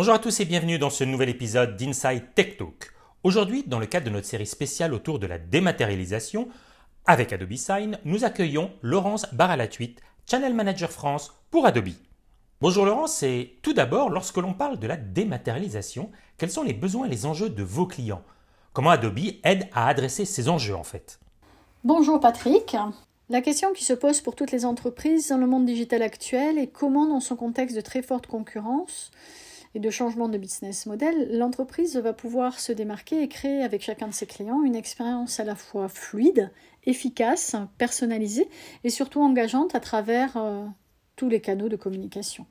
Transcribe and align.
Bonjour 0.00 0.14
à 0.14 0.18
tous 0.18 0.40
et 0.40 0.46
bienvenue 0.46 0.78
dans 0.78 0.88
ce 0.88 1.04
nouvel 1.04 1.28
épisode 1.28 1.76
d'Inside 1.76 2.32
Tech 2.34 2.56
Talk. 2.56 2.90
Aujourd'hui, 3.22 3.64
dans 3.66 3.78
le 3.78 3.84
cadre 3.84 4.06
de 4.06 4.10
notre 4.10 4.26
série 4.26 4.46
spéciale 4.46 4.94
autour 4.94 5.18
de 5.18 5.26
la 5.26 5.36
dématérialisation, 5.36 6.48
avec 7.04 7.34
Adobe 7.34 7.52
Sign, 7.52 7.98
nous 8.06 8.24
accueillons 8.24 8.70
Laurence 8.80 9.26
Baralatuit, 9.34 9.96
Channel 10.24 10.54
Manager 10.54 10.90
France 10.90 11.34
pour 11.50 11.66
Adobe. 11.66 11.90
Bonjour 12.62 12.86
Laurence, 12.86 13.22
et 13.22 13.58
tout 13.60 13.74
d'abord, 13.74 14.08
lorsque 14.08 14.38
l'on 14.38 14.54
parle 14.54 14.78
de 14.78 14.86
la 14.86 14.96
dématérialisation, 14.96 16.10
quels 16.38 16.50
sont 16.50 16.62
les 16.62 16.72
besoins 16.72 17.04
et 17.04 17.10
les 17.10 17.26
enjeux 17.26 17.50
de 17.50 17.62
vos 17.62 17.84
clients? 17.84 18.22
Comment 18.72 18.88
Adobe 18.88 19.18
aide 19.44 19.68
à 19.74 19.86
adresser 19.86 20.24
ces 20.24 20.48
enjeux 20.48 20.76
en 20.76 20.82
fait? 20.82 21.20
Bonjour 21.84 22.18
Patrick. 22.20 22.74
La 23.28 23.42
question 23.42 23.74
qui 23.74 23.84
se 23.84 23.92
pose 23.92 24.22
pour 24.22 24.34
toutes 24.34 24.50
les 24.50 24.64
entreprises 24.64 25.28
dans 25.28 25.36
le 25.36 25.46
monde 25.46 25.66
digital 25.66 26.00
actuel 26.00 26.56
est 26.56 26.68
comment, 26.68 27.06
dans 27.06 27.20
son 27.20 27.36
contexte 27.36 27.76
de 27.76 27.82
très 27.82 28.00
forte 28.00 28.26
concurrence 28.26 29.10
et 29.74 29.80
de 29.80 29.90
changement 29.90 30.28
de 30.28 30.38
business 30.38 30.86
model, 30.86 31.36
l'entreprise 31.36 31.96
va 31.96 32.12
pouvoir 32.12 32.58
se 32.58 32.72
démarquer 32.72 33.22
et 33.22 33.28
créer 33.28 33.62
avec 33.62 33.82
chacun 33.82 34.08
de 34.08 34.14
ses 34.14 34.26
clients 34.26 34.62
une 34.62 34.74
expérience 34.74 35.38
à 35.38 35.44
la 35.44 35.54
fois 35.54 35.88
fluide, 35.88 36.50
efficace, 36.84 37.54
personnalisée 37.78 38.48
et 38.84 38.90
surtout 38.90 39.20
engageante 39.20 39.74
à 39.74 39.80
travers 39.80 40.36
euh, 40.36 40.64
tous 41.16 41.28
les 41.28 41.40
canaux 41.40 41.68
de 41.68 41.76
communication 41.76 42.46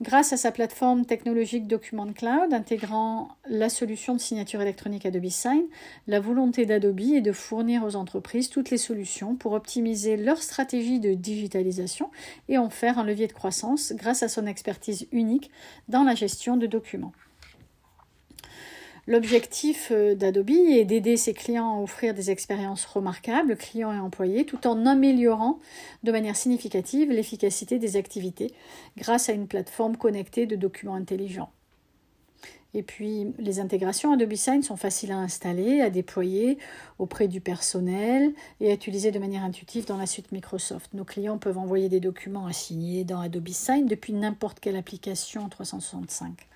grâce 0.00 0.32
à 0.32 0.36
sa 0.36 0.52
plateforme 0.52 1.04
technologique 1.04 1.66
Document 1.66 2.12
Cloud 2.12 2.52
intégrant 2.52 3.28
la 3.48 3.68
solution 3.68 4.14
de 4.14 4.20
signature 4.20 4.60
électronique 4.60 5.06
Adobe 5.06 5.28
Sign, 5.28 5.64
la 6.06 6.20
volonté 6.20 6.66
d'Adobe 6.66 7.00
est 7.00 7.20
de 7.20 7.32
fournir 7.32 7.84
aux 7.84 7.96
entreprises 7.96 8.50
toutes 8.50 8.70
les 8.70 8.78
solutions 8.78 9.36
pour 9.36 9.52
optimiser 9.52 10.16
leur 10.16 10.42
stratégie 10.42 11.00
de 11.00 11.14
digitalisation 11.14 12.10
et 12.48 12.58
en 12.58 12.70
faire 12.70 12.98
un 12.98 13.04
levier 13.04 13.26
de 13.26 13.32
croissance 13.32 13.92
grâce 13.96 14.22
à 14.22 14.28
son 14.28 14.46
expertise 14.46 15.06
unique 15.12 15.50
dans 15.88 16.04
la 16.04 16.14
gestion 16.14 16.56
de 16.56 16.66
documents. 16.66 17.12
L'objectif 19.08 19.88
euh, 19.90 20.14
d'Adobe 20.14 20.50
est 20.50 20.84
d'aider 20.84 21.16
ses 21.16 21.32
clients 21.32 21.78
à 21.78 21.82
offrir 21.82 22.12
des 22.12 22.30
expériences 22.30 22.84
remarquables, 22.84 23.56
clients 23.56 23.90
et 23.90 23.98
employés, 23.98 24.44
tout 24.44 24.66
en 24.66 24.84
améliorant 24.84 25.60
de 26.02 26.12
manière 26.12 26.36
significative 26.36 27.10
l'efficacité 27.10 27.78
des 27.78 27.96
activités 27.96 28.52
grâce 28.98 29.30
à 29.30 29.32
une 29.32 29.48
plateforme 29.48 29.96
connectée 29.96 30.44
de 30.44 30.56
documents 30.56 30.94
intelligents. 30.94 31.50
Et 32.74 32.82
puis, 32.82 33.32
les 33.38 33.60
intégrations 33.60 34.12
Adobe 34.12 34.34
Sign 34.34 34.62
sont 34.62 34.76
faciles 34.76 35.12
à 35.12 35.16
installer, 35.16 35.80
à 35.80 35.88
déployer 35.88 36.58
auprès 36.98 37.28
du 37.28 37.40
personnel 37.40 38.34
et 38.60 38.70
à 38.70 38.74
utiliser 38.74 39.10
de 39.10 39.18
manière 39.18 39.42
intuitive 39.42 39.86
dans 39.86 39.96
la 39.96 40.04
suite 40.04 40.32
Microsoft. 40.32 40.92
Nos 40.92 41.04
clients 41.04 41.38
peuvent 41.38 41.56
envoyer 41.56 41.88
des 41.88 42.00
documents 42.00 42.44
à 42.44 42.52
signer 42.52 43.04
dans 43.04 43.20
Adobe 43.20 43.48
Sign 43.48 43.86
depuis 43.86 44.12
n'importe 44.12 44.60
quelle 44.60 44.76
application 44.76 45.48
365. 45.48 46.46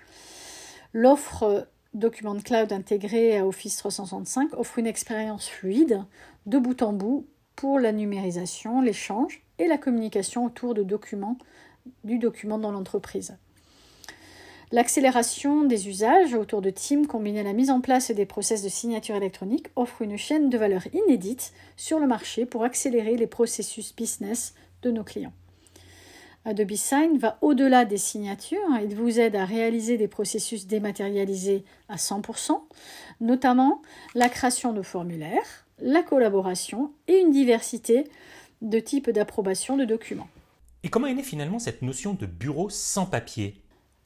L'offre 0.93 1.67
Document 1.93 2.35
Cloud 2.39 2.73
intégré 2.73 3.37
à 3.37 3.45
Office 3.45 3.77
365 3.77 4.53
offre 4.53 4.79
une 4.79 4.87
expérience 4.87 5.47
fluide, 5.47 6.03
de 6.47 6.57
bout 6.57 6.81
en 6.81 6.91
bout, 6.91 7.27
pour 7.55 7.79
la 7.79 7.91
numérisation, 7.91 8.81
l'échange 8.81 9.43
et 9.59 9.67
la 9.67 9.77
communication 9.77 10.45
autour 10.45 10.73
du 10.73 10.83
document 10.83 11.37
dans 12.57 12.71
l'entreprise. 12.71 13.37
L'accélération 14.71 15.65
des 15.65 15.87
usages 15.87 16.33
autour 16.33 16.63
de 16.63 16.71
Teams 16.71 17.05
combinée 17.05 17.41
à 17.41 17.43
la 17.43 17.53
mise 17.53 17.69
en 17.69 17.79
place 17.79 18.09
des 18.09 18.25
process 18.25 18.63
de 18.63 18.69
signature 18.69 19.15
électronique 19.15 19.67
offre 19.75 20.01
une 20.01 20.17
chaîne 20.17 20.49
de 20.49 20.57
valeur 20.57 20.87
inédite 20.93 21.53
sur 21.77 21.99
le 21.99 22.07
marché 22.07 22.47
pour 22.47 22.63
accélérer 22.63 23.15
les 23.15 23.27
processus 23.27 23.95
business 23.95 24.55
de 24.81 24.89
nos 24.89 25.03
clients. 25.03 25.33
Adobe 26.45 26.75
Sign 26.75 27.17
va 27.17 27.37
au-delà 27.41 27.85
des 27.85 27.97
signatures. 27.97 28.59
Il 28.83 28.95
vous 28.95 29.19
aide 29.19 29.35
à 29.35 29.45
réaliser 29.45 29.97
des 29.97 30.09
processus 30.09 30.67
dématérialisés 30.67 31.63
à 31.87 31.95
100%, 31.95 32.59
notamment 33.21 33.81
la 34.13 34.27
création 34.27 34.73
de 34.73 34.81
formulaires, 34.81 35.65
la 35.79 36.03
collaboration 36.03 36.91
et 37.07 37.19
une 37.19 37.31
diversité 37.31 38.05
de 38.61 38.79
types 38.79 39.09
d'approbation 39.09 39.77
de 39.77 39.85
documents. 39.85 40.27
Et 40.83 40.89
comment 40.89 41.07
est 41.07 41.13
née 41.13 41.23
finalement 41.23 41.59
cette 41.59 41.81
notion 41.81 42.13
de 42.13 42.25
bureau 42.25 42.69
sans 42.69 43.05
papier? 43.05 43.55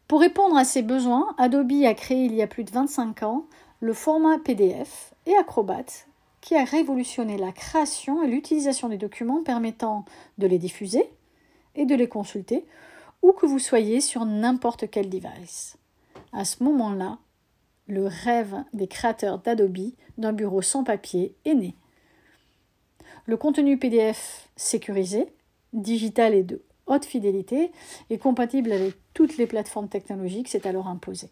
Pour 0.07 0.21
répondre 0.21 0.55
à 0.55 0.63
ces 0.63 0.83
besoins, 0.83 1.35
Adobe 1.39 1.83
a 1.85 1.93
créé 1.95 2.25
il 2.25 2.35
y 2.35 2.43
a 2.43 2.47
plus 2.47 2.63
de 2.63 2.71
25 2.71 3.23
ans 3.23 3.45
le 3.79 3.93
format 3.93 4.37
PDF 4.39 5.13
et 5.25 5.35
Acrobat 5.35 5.85
qui 6.41 6.55
a 6.55 6.63
révolutionné 6.63 7.37
la 7.37 7.51
création 7.51 8.23
et 8.23 8.27
l'utilisation 8.27 8.89
des 8.89 8.97
documents 8.97 9.43
permettant 9.43 10.05
de 10.37 10.47
les 10.47 10.59
diffuser, 10.59 11.03
et 11.77 11.85
de 11.85 11.95
les 11.95 12.09
consulter, 12.09 12.65
où 13.21 13.31
que 13.31 13.45
vous 13.45 13.59
soyez 13.59 14.01
sur 14.01 14.25
n'importe 14.25 14.89
quel 14.89 15.09
device. 15.09 15.77
À 16.33 16.43
ce 16.43 16.63
moment-là, 16.63 17.19
le 17.87 18.05
rêve 18.05 18.55
des 18.73 18.87
créateurs 18.87 19.39
d'Adobe 19.39 19.91
d'un 20.17 20.33
bureau 20.33 20.61
sans 20.61 20.83
papier 20.83 21.35
est 21.45 21.53
né. 21.53 21.75
Le 23.25 23.37
contenu 23.37 23.77
PDF 23.77 24.49
sécurisé, 24.55 25.27
digital 25.73 26.33
et 26.33 26.43
de 26.43 26.63
haute 26.85 27.05
fidélité 27.05 27.71
est 28.09 28.17
compatible 28.17 28.71
avec 28.71 28.95
toutes 29.13 29.37
les 29.37 29.47
plateformes 29.47 29.89
technologiques, 29.89 30.47
c'est 30.47 30.65
alors 30.65 30.87
imposé. 30.87 31.29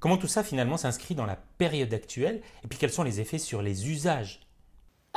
Comment 0.00 0.16
tout 0.16 0.28
ça 0.28 0.44
finalement 0.44 0.76
s'inscrit 0.76 1.14
dans 1.14 1.26
la 1.26 1.36
période 1.58 1.92
actuelle 1.92 2.40
et 2.64 2.68
puis 2.68 2.78
quels 2.78 2.92
sont 2.92 3.02
les 3.02 3.20
effets 3.20 3.38
sur 3.38 3.62
les 3.62 3.90
usages 3.90 4.40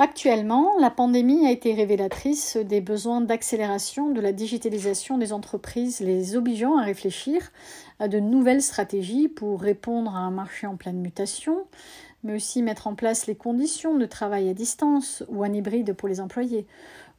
Actuellement, 0.03 0.71
la 0.79 0.89
pandémie 0.89 1.45
a 1.45 1.51
été 1.51 1.75
révélatrice 1.75 2.57
des 2.57 2.81
besoins 2.81 3.21
d'accélération 3.21 4.09
de 4.09 4.19
la 4.19 4.31
digitalisation 4.31 5.19
des 5.19 5.31
entreprises, 5.31 5.99
les 5.99 6.35
obligeant 6.35 6.75
à 6.75 6.85
réfléchir 6.85 7.51
à 7.99 8.07
de 8.07 8.19
nouvelles 8.19 8.63
stratégies 8.63 9.27
pour 9.27 9.61
répondre 9.61 10.15
à 10.15 10.21
un 10.21 10.31
marché 10.31 10.65
en 10.65 10.75
pleine 10.75 10.99
mutation, 10.99 11.67
mais 12.23 12.33
aussi 12.33 12.63
mettre 12.63 12.87
en 12.87 12.95
place 12.95 13.27
les 13.27 13.35
conditions 13.35 13.95
de 13.95 14.07
travail 14.07 14.49
à 14.49 14.55
distance 14.55 15.23
ou 15.29 15.45
en 15.45 15.53
hybride 15.53 15.93
pour 15.93 16.09
les 16.09 16.19
employés, 16.19 16.65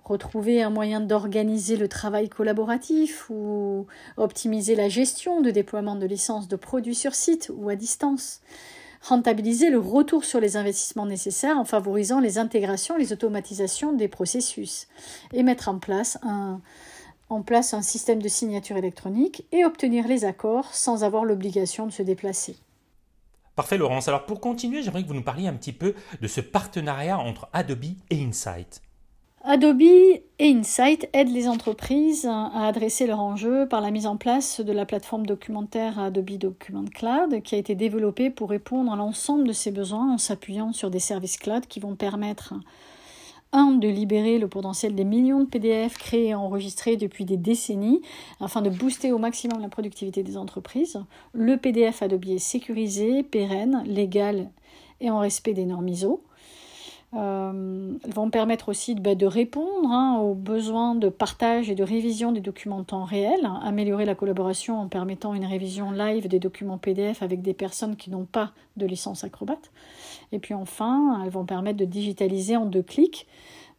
retrouver 0.03 0.61
un 0.61 0.71
moyen 0.71 0.99
d'organiser 0.99 1.77
le 1.77 1.87
travail 1.87 2.29
collaboratif 2.29 3.31
ou 3.31 3.87
optimiser 4.17 4.75
la 4.75 4.89
gestion 4.89 5.41
de 5.41 5.53
déploiement 5.53 5.95
de 5.95 6.07
licences 6.07 6.49
de 6.49 6.57
produits 6.57 6.97
sur 6.97 7.15
site 7.15 7.53
ou 7.55 7.69
à 7.69 7.77
distance 7.77 8.41
rentabiliser 9.03 9.71
le 9.71 9.79
retour 9.79 10.25
sur 10.25 10.41
les 10.41 10.57
investissements 10.57 11.07
nécessaires 11.07 11.59
en 11.59 11.65
favorisant 11.65 12.21
les 12.21 12.39
intégrations 12.39 12.97
les 12.97 13.13
automatisations 13.13 13.93
des 13.93 14.09
processus 14.09 14.89
et 15.33 15.43
mettre 15.43 15.69
en 15.69 15.79
place 15.79 16.19
un, 16.23 16.61
en 17.29 17.43
place 17.43 17.75
un 17.75 17.83
système 17.83 18.23
de 18.23 18.29
signature 18.29 18.77
électronique 18.77 19.45
et 19.53 19.65
obtenir 19.65 20.07
les 20.07 20.25
accords 20.25 20.75
sans 20.75 21.05
avoir 21.05 21.25
l'obligation 21.25 21.87
de 21.87 21.93
se 21.93 22.03
déplacer. 22.03 22.57
Parfait 23.57 23.77
Laurence. 23.77 24.09
Alors 24.09 24.25
pour 24.25 24.41
continuer, 24.41 24.83
j'aimerais 24.83 25.03
que 25.03 25.09
vous 25.09 25.15
nous 25.15 25.23
parliez 25.23 25.49
un 25.49 25.55
petit 25.55 25.73
peu 25.73 25.95
de 26.21 26.27
ce 26.27 26.41
partenariat 26.41 27.19
entre 27.19 27.49
Adobe 27.53 27.85
et 28.11 28.23
Insight. 28.23 28.83
Adobe 29.45 29.83
et 29.83 30.23
Insight 30.41 31.09
aident 31.13 31.33
les 31.33 31.49
entreprises 31.49 32.27
à 32.27 32.67
adresser 32.69 33.09
leurs 33.09 33.19
enjeux 33.19 33.67
par 33.67 33.81
la 33.81 33.91
mise 33.91 34.07
en 34.07 34.17
place 34.17 34.61
de 34.61 34.71
la 34.71 34.87
plateforme 34.87 35.27
documentaire 35.27 35.99
Adobe 35.99 36.39
Document 36.39 36.85
Cloud 36.85 37.43
qui 37.43 37.57
a 37.57 37.59
été 37.59 37.75
développée 37.75 38.31
pour 38.31 38.51
répondre 38.51 38.93
à 38.93 38.97
l'ensemble 38.97 39.49
de 39.49 39.53
ces 39.53 39.73
besoins 39.73 40.15
en 40.15 40.19
s'appuyant 40.19 40.73
sur 40.73 40.91
des 40.91 41.01
services 41.01 41.39
cloud 41.39 41.67
qui 41.67 41.81
vont 41.81 41.97
permettre 41.97 42.55
un, 43.51 43.73
de 43.73 43.89
libérer 43.89 44.39
le 44.39 44.47
potentiel 44.47 44.95
des 44.95 45.05
millions 45.05 45.41
de 45.41 45.49
PDF 45.49 45.99
créés 45.99 46.29
et 46.29 46.35
enregistrés 46.37 46.97
depuis 46.97 47.25
des 47.25 47.37
décennies 47.37 48.01
afin 48.39 48.63
de 48.63 48.71
booster 48.71 49.11
au 49.11 49.19
maximum 49.19 49.61
la 49.61 49.69
productivité 49.69 50.23
des 50.23 50.37
entreprises. 50.37 51.03
Le 51.33 51.57
PDF 51.57 52.01
Adobe 52.01 52.29
est 52.29 52.39
sécurisé, 52.39 53.25
pérenne, 53.25 53.83
légal 53.87 54.53
et 55.01 55.11
en 55.11 55.19
respect 55.19 55.53
des 55.53 55.67
normes 55.67 55.89
ISO. 55.89 56.23
Euh, 57.15 57.93
elles 58.05 58.15
vont 58.15 58.31
permettre 58.31 58.71
aussi 58.71 58.95
bah, 58.95 59.15
de 59.15 59.27
répondre 59.27 59.91
hein, 59.91 60.19
aux 60.19 60.35
besoins 60.35 60.95
de 60.95 61.11
partage 61.11 61.69
et 61.69 61.75
de 61.75 61.85
révision 61.85 62.33
des 62.33 62.41
documents 62.41 62.79
en 62.79 62.85
temps 62.85 63.05
réel, 63.05 63.49
améliorer 63.63 64.07
la 64.07 64.15
collaboration 64.15 64.81
en 64.81 64.89
permettant 64.89 65.35
une 65.35 65.45
révision 65.45 65.91
live 65.91 66.27
des 66.27 66.39
documents 66.39 66.79
PDF 66.79 67.23
avec 67.23 67.43
des 67.43 67.53
personnes 67.53 67.97
qui 67.97 68.11
n'ont 68.11 68.25
pas 68.25 68.53
de 68.79 68.87
licence 68.87 69.25
Acrobat. 69.25 69.59
Et 70.33 70.39
puis 70.39 70.55
enfin, 70.55 71.21
elles 71.23 71.31
vont 71.31 71.45
permettre 71.45 71.79
de 71.79 71.85
digitaliser 71.85 72.57
en 72.57 72.65
deux 72.65 72.83
clics 72.83 73.27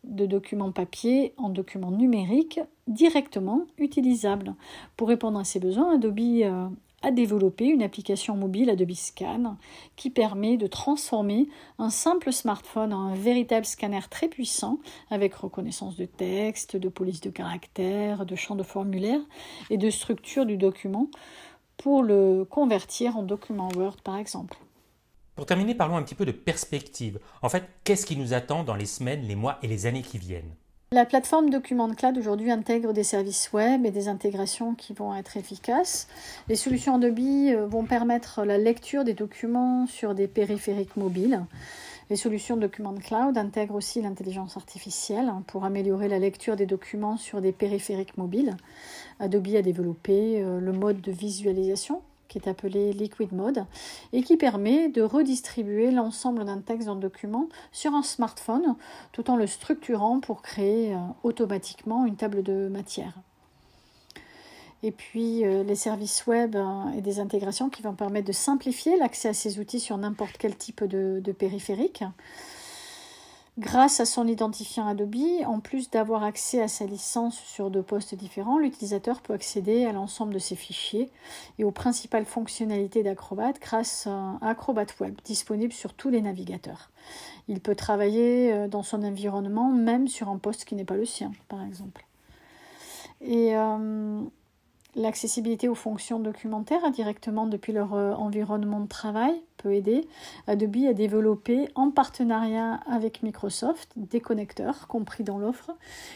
de 0.04 0.26
documents 0.26 0.72
papier 0.72 1.34
en 1.38 1.50
documents 1.50 1.92
numériques 1.92 2.60
directement 2.88 3.66
utilisables. 3.78 4.54
Pour 4.98 5.08
répondre 5.08 5.40
à 5.40 5.44
ces 5.44 5.60
besoins, 5.60 5.96
Adobe 5.96 6.20
euh, 6.20 6.68
a 7.04 7.12
développé 7.12 7.66
une 7.66 7.84
application 7.84 8.36
mobile 8.36 8.70
Adobe 8.70 8.94
Scan 8.94 9.58
qui 9.96 10.10
permet 10.10 10.58
de 10.58 10.68
transformer 10.68 11.48
un 11.78 11.90
simple 11.90 12.32
smartphone 12.32 12.94
en 12.94 13.08
un 13.08 13.16
véritable 13.16 13.66
scanner 13.66 14.00
très 14.10 14.30
puissant 14.30 14.80
avec 15.12 15.36
reconnaissance 15.36 15.98
de 15.98 16.06
texte, 16.06 16.78
de 16.78 16.90
police 16.90 17.22
de 17.22 17.30
caractère, 17.30 18.26
de 18.26 18.36
champ 18.36 18.56
de 18.56 18.64
formulaire 18.64 19.20
et 19.70 19.78
de 19.78 19.90
structure 19.90 20.46
du 20.46 20.58
document 20.58 21.10
pour 21.78 22.02
le 22.02 22.46
convertir 22.46 23.18
en 23.18 23.24
document 23.24 23.70
Word 23.76 23.98
par 24.04 24.18
exemple. 24.18 24.58
Pour 25.36 25.46
terminer, 25.46 25.74
parlons 25.74 25.98
un 25.98 26.04
petit 26.04 26.16
peu 26.16 26.26
de 26.26 26.32
perspective. 26.32 27.20
En 27.42 27.50
fait, 27.50 27.64
qu'est-ce 27.84 28.06
qui 28.06 28.18
nous 28.18 28.34
attend 28.34 28.64
dans 28.64 28.76
les 28.76 28.86
semaines, 28.86 29.24
les 29.24 29.36
mois 29.36 29.58
et 29.64 29.68
les 29.68 29.88
années 29.88 30.04
qui 30.04 30.20
viennent? 30.20 30.56
La 30.94 31.06
plateforme 31.06 31.50
Document 31.50 31.90
Cloud 31.90 32.20
aujourd'hui 32.20 32.52
intègre 32.52 32.94
des 32.94 33.04
services 33.04 33.52
web 33.52 33.84
et 33.84 33.90
des 33.90 34.10
intégrations 34.10 34.76
qui 34.76 34.94
vont 34.94 35.16
être 35.16 35.38
efficaces. 35.38 36.08
Les 36.50 36.56
solutions 36.56 36.94
Adobe 36.94 37.18
euh, 37.18 37.66
vont 37.66 37.84
permettre 37.84 38.46
la 38.46 38.60
lecture 38.60 39.04
des 39.04 39.16
documents 39.16 39.88
sur 39.88 40.14
des 40.14 40.28
périphériques 40.28 40.96
mobiles. 40.96 41.48
Les 42.12 42.16
solutions 42.16 42.58
Document 42.58 42.94
Cloud 42.94 43.40
intègrent 43.40 43.74
aussi 43.74 44.04
l'intelligence 44.04 44.56
artificielle 44.56 45.34
pour 45.48 45.66
améliorer 45.66 46.10
la 46.10 46.20
lecture 46.20 46.56
des 46.56 46.68
documents 46.68 47.18
sur 47.18 47.42
des 47.42 47.54
périphériques 47.54 48.16
mobiles. 48.20 48.56
Adobe 49.20 49.56
a 49.56 49.64
développé 49.64 50.44
euh, 50.44 50.60
le 50.60 50.74
mode 50.74 51.02
de 51.02 51.12
visualisation 51.12 52.04
qui 52.34 52.40
est 52.40 52.50
appelé 52.50 52.94
Liquid 52.94 53.32
Mode 53.32 53.66
et 54.12 54.24
qui 54.24 54.38
permet 54.38 54.90
de 54.90 55.04
redistribuer 55.04 55.92
l'ensemble 55.92 56.44
d'un 56.46 56.62
texte 56.62 56.88
dans 56.88 56.96
le 56.96 57.00
document 57.00 57.48
sur 57.72 57.94
un 57.94 58.02
smartphone 58.02 58.76
tout 59.12 59.30
en 59.30 59.36
le 59.36 59.46
structurant 59.46 60.20
pour 60.20 60.42
créer 60.42 60.96
euh, 60.96 60.98
automatiquement 61.22 62.08
une 62.08 62.16
table 62.16 62.42
de 62.42 62.70
matière. 62.70 63.14
Et 64.82 64.92
puis 64.92 65.46
euh, 65.46 65.64
les 65.64 65.76
services 65.76 66.26
web 66.26 66.56
euh, 66.56 66.92
et 66.98 67.02
des 67.02 67.20
intégrations 67.20 67.70
qui 67.70 67.84
vont 67.84 67.94
permettre 67.94 68.28
de 68.28 68.34
simplifier 68.34 68.98
l'accès 68.98 69.30
à 69.30 69.34
ces 69.34 69.60
outils 69.60 69.80
sur 69.80 69.98
n'importe 70.00 70.38
quel 70.40 70.58
type 70.58 70.84
de 70.84 71.32
périphérique. 71.32 72.04
Grâce 73.60 74.00
à 74.00 74.06
son 74.06 74.28
identifiant 74.28 74.88
Adobe, 74.88 75.44
en 75.46 75.60
plus 75.60 75.92
d'avoir 75.92 76.24
accès 76.24 76.60
à 76.60 76.68
sa 76.68 76.86
licence 76.86 77.38
sur 77.38 77.70
deux 77.70 77.84
postes 77.84 78.16
différents, 78.16 78.58
l'utilisateur 78.58 79.22
peut 79.22 79.34
accéder 79.34 79.86
à 79.86 79.92
l'ensemble 79.92 80.34
de 80.34 80.40
ses 80.40 80.56
fichiers 80.56 81.12
et 81.60 81.64
aux 81.64 81.70
principales 81.70 82.26
fonctionnalités 82.26 83.04
d'Acrobat 83.04 83.54
grâce 83.62 84.08
à 84.08 84.40
Acrobat 84.42 84.88
Web, 85.00 85.20
disponible 85.24 85.72
sur 85.72 85.94
tous 85.94 86.10
les 86.10 86.22
navigateurs. 86.22 86.90
Il 87.48 87.60
peut 87.60 87.76
travailler 87.76 88.52
euh, 88.52 88.68
dans 88.68 88.82
son 88.82 89.04
environnement, 89.04 89.70
même 89.70 90.08
sur 90.08 90.30
un 90.30 90.38
poste 90.40 90.66
qui 90.66 90.74
n'est 90.74 90.84
pas 90.84 90.96
le 90.96 91.06
sien, 91.06 91.32
par 91.48 91.64
exemple. 91.64 92.06
Et 93.22 93.56
euh, 93.56 94.22
L'accessibilité 94.96 95.68
aux 95.68 95.76
fonctions 95.76 96.20
documentaires 96.20 96.92
directement 96.92 97.48
depuis 97.48 97.74
leur 97.74 97.96
euh, 97.96 98.14
environnement 98.14 98.80
de 98.80 98.88
travail 98.88 99.34
peut 99.58 99.74
aider. 99.74 100.08
Adobe 100.46 100.86
a 100.88 100.94
développé 100.94 101.68
en 101.74 101.90
partenariat 101.90 102.80
avec 102.88 103.24
Microsoft 103.24 103.92
des 103.96 104.22
connecteurs 104.22 104.88
compris 104.88 105.24
dans 105.24 105.40
l'offre 105.40 105.72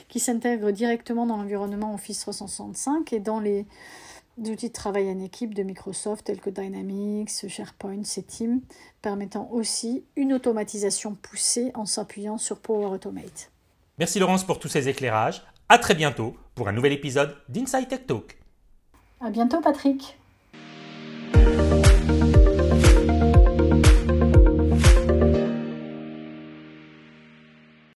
qui 0.09 0.19
s'intègrent 0.19 0.71
directement 0.71 1.25
dans 1.25 1.37
l'environnement 1.37 1.95
Office 1.95 2.19
365 2.19 3.13
et 3.13 3.19
dans 3.19 3.39
les 3.39 3.65
outils 4.37 4.67
de 4.67 4.73
travail 4.73 5.09
en 5.09 5.19
équipe 5.19 5.55
de 5.55 5.63
Microsoft 5.63 6.25
tels 6.25 6.39
que 6.39 6.51
Dynamics, 6.51 7.47
SharePoint 7.47 8.03
Teams, 8.27 8.61
permettant 9.01 9.49
aussi 9.51 10.03
une 10.15 10.33
automatisation 10.33 11.15
poussée 11.15 11.71
en 11.73 11.87
s'appuyant 11.87 12.37
sur 12.37 12.59
Power 12.59 12.87
Automate. 12.87 13.51
Merci 13.97 14.19
Laurence 14.19 14.43
pour 14.43 14.59
tous 14.59 14.67
ces 14.67 14.87
éclairages. 14.87 15.43
À 15.67 15.79
très 15.79 15.95
bientôt 15.95 16.35
pour 16.53 16.67
un 16.67 16.73
nouvel 16.73 16.93
épisode 16.93 17.35
d'Inside 17.49 17.87
Tech 17.87 18.05
Talk. 18.05 18.37
À 19.19 19.29
bientôt, 19.29 19.61
Patrick. 19.61 20.17